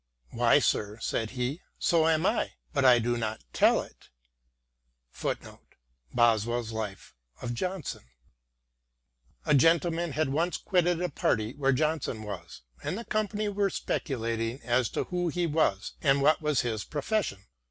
"Why, 0.31 0.57
sir," 0.57 0.97
said 0.97 1.29
he," 1.37 1.61
so 1.77 2.07
am 2.07 2.25
I— 2.25 2.53
bui 2.73 2.83
I 2.83 2.97
do 2.97 3.17
not 3.17 3.43
tell 3.53 3.83
it." 3.83 4.09
* 5.15 5.23
A 6.15 6.39
gentleman 9.53 10.11
had 10.13 10.29
once 10.29 10.57
quitted 10.57 11.01
a 11.03 11.09
party 11.09 11.53
where 11.53 11.71
Johnson 11.71 12.23
was, 12.23 12.63
and 12.83 12.97
the 12.97 13.05
company 13.05 13.47
were 13.47 13.69
speculating 13.69 14.59
as 14.63 14.89
to 14.89 15.03
who 15.03 15.27
he 15.27 15.45
was 15.45 15.93
and 16.01 16.23
what 16.23 16.41
was 16.41 16.61
his 16.61 16.83
profession. 16.83 17.45